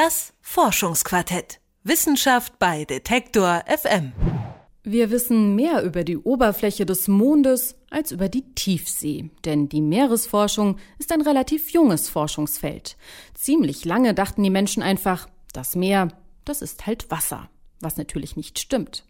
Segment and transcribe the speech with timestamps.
[0.00, 1.58] Das Forschungsquartett.
[1.82, 4.12] Wissenschaft bei Detektor FM.
[4.84, 10.78] Wir wissen mehr über die Oberfläche des Mondes als über die Tiefsee, denn die Meeresforschung
[11.00, 12.96] ist ein relativ junges Forschungsfeld.
[13.34, 16.12] Ziemlich lange dachten die Menschen einfach, das Meer,
[16.44, 17.50] das ist halt Wasser,
[17.80, 19.04] was natürlich nicht stimmt.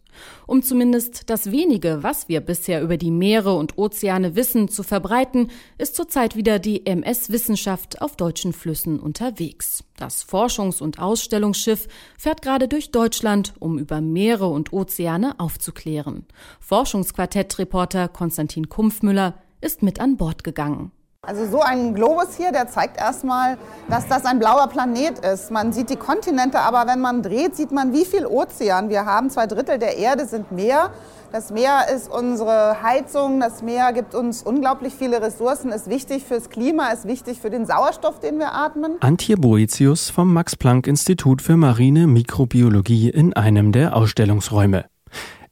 [0.47, 5.51] Um zumindest das wenige, was wir bisher über die Meere und Ozeane wissen, zu verbreiten,
[5.77, 9.85] ist zurzeit wieder die MS Wissenschaft auf deutschen Flüssen unterwegs.
[9.97, 16.27] Das Forschungs- und Ausstellungsschiff fährt gerade durch Deutschland, um über Meere und Ozeane aufzuklären.
[16.61, 20.93] Forschungsquartett-Reporter Konstantin Kumpfmüller ist mit an Bord gegangen.
[21.29, 23.59] Also so ein Globus hier, der zeigt erstmal,
[23.91, 25.51] dass das ein blauer Planet ist.
[25.51, 29.29] Man sieht die Kontinente, aber wenn man dreht, sieht man, wie viel Ozean wir haben.
[29.29, 30.91] Zwei Drittel der Erde sind Meer.
[31.31, 36.49] Das Meer ist unsere Heizung, das Meer gibt uns unglaublich viele Ressourcen, ist wichtig fürs
[36.49, 38.93] Klima, ist wichtig für den Sauerstoff, den wir atmen.
[39.01, 44.87] Antje Boetius vom Max-Planck-Institut für marine Mikrobiologie in einem der Ausstellungsräume.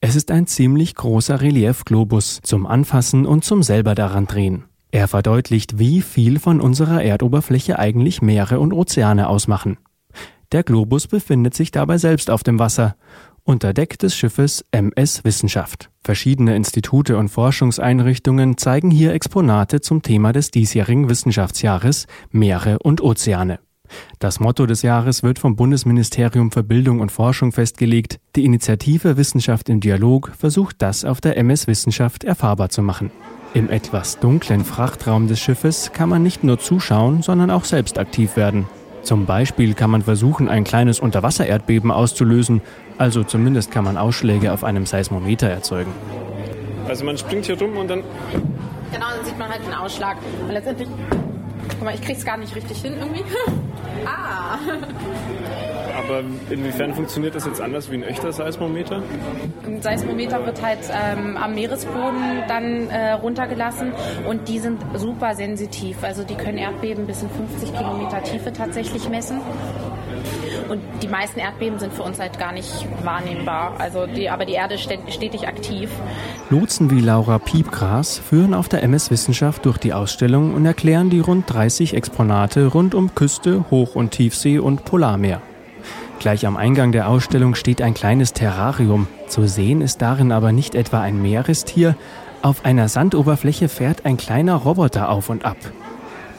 [0.00, 4.64] Es ist ein ziemlich großer Reliefglobus zum Anfassen und zum selber daran drehen.
[4.96, 9.76] Er verdeutlicht, wie viel von unserer Erdoberfläche eigentlich Meere und Ozeane ausmachen.
[10.52, 12.96] Der Globus befindet sich dabei selbst auf dem Wasser,
[13.44, 15.90] unter Deck des Schiffes MS Wissenschaft.
[16.02, 23.58] Verschiedene Institute und Forschungseinrichtungen zeigen hier Exponate zum Thema des diesjährigen Wissenschaftsjahres Meere und Ozeane.
[24.18, 28.18] Das Motto des Jahres wird vom Bundesministerium für Bildung und Forschung festgelegt.
[28.34, 33.10] Die Initiative Wissenschaft im Dialog versucht das auf der MS Wissenschaft erfahrbar zu machen.
[33.56, 38.36] Im etwas dunklen Frachtraum des Schiffes kann man nicht nur zuschauen, sondern auch selbst aktiv
[38.36, 38.68] werden.
[39.00, 42.60] Zum Beispiel kann man versuchen, ein kleines Unterwassererdbeben auszulösen,
[42.98, 45.90] also zumindest kann man Ausschläge auf einem Seismometer erzeugen.
[46.86, 48.02] Also man springt hier rum und dann...
[48.92, 50.18] Genau, dann sieht man halt einen Ausschlag.
[50.46, 50.90] Und letztendlich...
[51.70, 53.24] Guck mal, ich krieg's gar nicht richtig hin irgendwie.
[56.06, 59.02] Aber inwiefern funktioniert das jetzt anders wie ein echter Seismometer?
[59.66, 63.92] Ein Seismometer wird halt ähm, am Meeresboden dann äh, runtergelassen
[64.28, 66.02] und die sind super sensitiv.
[66.02, 69.40] Also die können Erdbeben bis in 50 Kilometer Tiefe tatsächlich messen.
[70.68, 73.74] Und die meisten Erdbeben sind für uns halt gar nicht wahrnehmbar.
[73.78, 75.90] Also die, aber die Erde ist stetig aktiv.
[76.50, 81.20] Lotsen wie Laura Piepgras führen auf der MS Wissenschaft durch die Ausstellung und erklären die
[81.20, 85.40] rund 30 Exponate rund um Küste, Hoch- und Tiefsee und Polarmeer.
[86.18, 89.06] Gleich am Eingang der Ausstellung steht ein kleines Terrarium.
[89.28, 91.96] Zu sehen ist darin aber nicht etwa ein Meerestier.
[92.42, 95.58] Auf einer Sandoberfläche fährt ein kleiner Roboter auf und ab.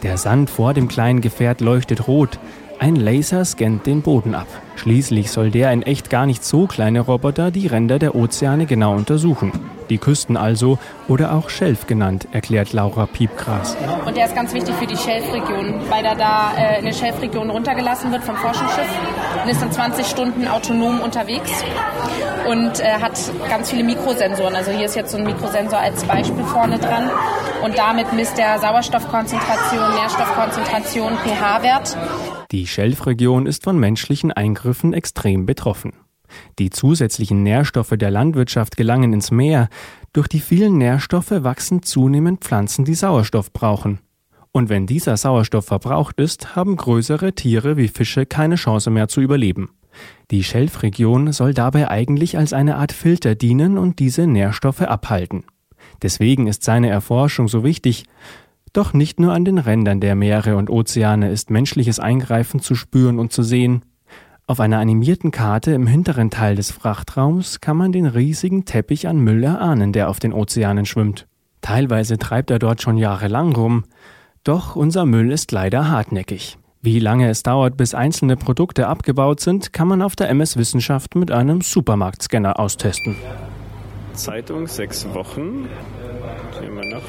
[0.03, 2.39] Der Sand vor dem kleinen Gefährt leuchtet rot.
[2.79, 4.47] Ein Laser scannt den Boden ab.
[4.75, 8.95] Schließlich soll der in echt gar nicht so kleine Roboter die Ränder der Ozeane genau
[8.95, 9.51] untersuchen.
[9.89, 10.77] Die Küsten also
[11.07, 13.77] oder auch Schelf genannt, erklärt Laura Piepgras.
[14.05, 17.49] Und der ist ganz wichtig für die Schelfregion, weil er da äh, in der Schelfregion
[17.49, 18.89] runtergelassen wird vom Forschungsschiff
[19.43, 21.51] und ist dann 20 Stunden autonom unterwegs
[22.49, 24.55] und äh, hat ganz viele Mikrosensoren.
[24.55, 27.09] Also hier ist jetzt so ein Mikrosensor als Beispiel vorne dran
[27.63, 31.97] und damit misst er Sauerstoffkonzentration, Nährstoffkonzentration, pH-Wert.
[32.51, 35.93] Die Schelfregion ist von menschlichen Eingriffen extrem betroffen.
[36.59, 39.69] Die zusätzlichen Nährstoffe der Landwirtschaft gelangen ins Meer.
[40.13, 43.99] Durch die vielen Nährstoffe wachsen zunehmend Pflanzen, die Sauerstoff brauchen.
[44.51, 49.21] Und wenn dieser Sauerstoff verbraucht ist, haben größere Tiere wie Fische keine Chance mehr zu
[49.21, 49.69] überleben.
[50.31, 55.43] Die Schelfregion soll dabei eigentlich als eine Art Filter dienen und diese Nährstoffe abhalten.
[56.01, 58.05] Deswegen ist seine Erforschung so wichtig.
[58.73, 63.19] Doch nicht nur an den Rändern der Meere und Ozeane ist menschliches Eingreifen zu spüren
[63.19, 63.83] und zu sehen.
[64.49, 69.17] Auf einer animierten Karte im hinteren Teil des Frachtraums kann man den riesigen Teppich an
[69.19, 71.27] Müll erahnen, der auf den Ozeanen schwimmt.
[71.59, 73.83] Teilweise treibt er dort schon jahrelang rum,
[74.45, 76.57] doch unser Müll ist leider hartnäckig.
[76.81, 81.15] Wie lange es dauert, bis einzelne Produkte abgebaut sind, kann man auf der MS Wissenschaft
[81.15, 83.17] mit einem Supermarktscanner austesten.
[84.13, 85.67] Zeitung sechs Wochen.
[86.57, 87.03] Hier haben wir noch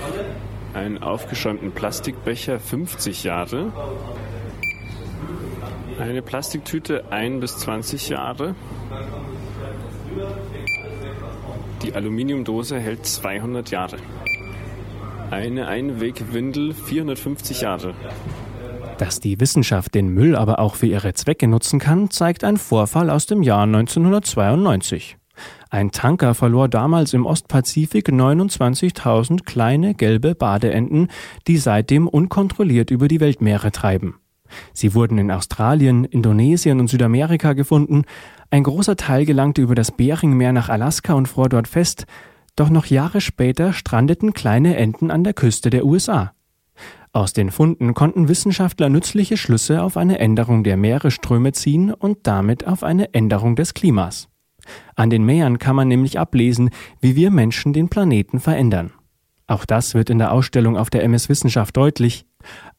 [0.75, 3.73] einen aufgeschäumten Plastikbecher 50 Jahre.
[5.99, 8.55] Eine Plastiktüte 1 bis 20 Jahre.
[11.83, 13.97] Die Aluminiumdose hält 200 Jahre.
[15.31, 17.95] Eine Einwegwindel 450 Jahre.
[18.99, 23.11] Dass die Wissenschaft den Müll aber auch für ihre Zwecke nutzen kann, zeigt ein Vorfall
[23.11, 25.17] aus dem Jahr 1992.
[25.71, 31.09] Ein Tanker verlor damals im Ostpazifik 29.000 kleine gelbe Badeenten,
[31.47, 34.17] die seitdem unkontrolliert über die Weltmeere treiben.
[34.73, 38.05] Sie wurden in Australien, Indonesien und Südamerika gefunden,
[38.51, 42.07] ein großer Teil gelangte über das Beringmeer nach Alaska und fror dort fest,
[42.57, 46.33] doch noch Jahre später strandeten kleine Enten an der Küste der USA.
[47.13, 52.67] Aus den Funden konnten Wissenschaftler nützliche Schlüsse auf eine Änderung der Meeresströme ziehen und damit
[52.67, 54.29] auf eine Änderung des Klimas.
[54.95, 58.93] An den Meeren kann man nämlich ablesen, wie wir Menschen den Planeten verändern.
[59.47, 62.27] Auch das wird in der Ausstellung auf der MS Wissenschaft deutlich.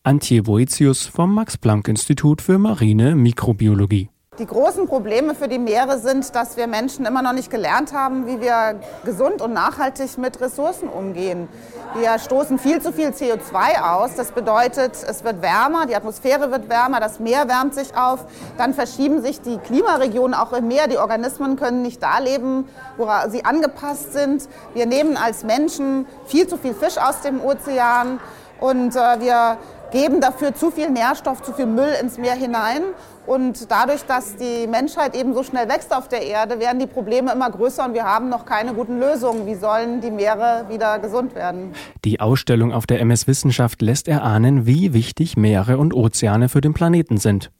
[0.03, 4.09] Antje Boetius vom Max Planck Institut für Marine Mikrobiologie.
[4.39, 8.25] Die großen Probleme für die Meere sind, dass wir Menschen immer noch nicht gelernt haben,
[8.25, 11.49] wie wir gesund und nachhaltig mit Ressourcen umgehen.
[11.93, 14.15] Wir stoßen viel zu viel CO2 aus.
[14.15, 18.25] Das bedeutet, es wird wärmer, die Atmosphäre wird wärmer, das Meer wärmt sich auf.
[18.57, 20.87] Dann verschieben sich die Klimaregionen auch im Meer.
[20.87, 22.63] Die Organismen können nicht da leben,
[22.95, 24.47] wo sie angepasst sind.
[24.73, 28.21] Wir nehmen als Menschen viel zu viel Fisch aus dem Ozean
[28.59, 29.57] und äh, wir
[29.91, 32.81] geben dafür zu viel Nährstoff, zu viel Müll ins Meer hinein.
[33.25, 37.31] Und dadurch, dass die Menschheit eben so schnell wächst auf der Erde, werden die Probleme
[37.31, 39.45] immer größer und wir haben noch keine guten Lösungen.
[39.45, 41.73] Wie sollen die Meere wieder gesund werden?
[42.05, 46.73] Die Ausstellung auf der MS Wissenschaft lässt erahnen, wie wichtig Meere und Ozeane für den
[46.73, 47.51] Planeten sind.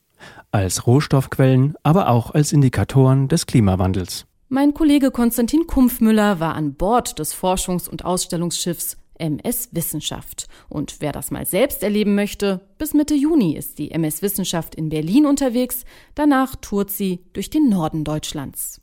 [0.52, 4.25] Als Rohstoffquellen, aber auch als Indikatoren des Klimawandels.
[4.52, 10.48] Mein Kollege Konstantin Kumpfmüller war an Bord des Forschungs- und Ausstellungsschiffs MS Wissenschaft.
[10.68, 14.89] Und wer das mal selbst erleben möchte, bis Mitte Juni ist die MS Wissenschaft in
[14.89, 15.86] Berlin unterwegs,
[16.16, 18.81] danach tourt sie durch den Norden Deutschlands.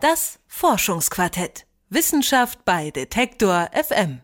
[0.00, 1.66] Das Forschungsquartett.
[1.88, 4.22] Wissenschaft bei Detektor FM.